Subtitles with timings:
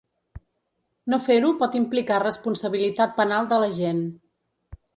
[1.13, 4.05] No fer-ho pot implicar responsabilitat penal de l’agent.